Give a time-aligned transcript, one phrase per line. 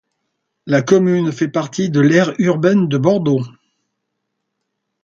[0.65, 3.43] La commune fait partie de l'aire urbaine de Bordeaux.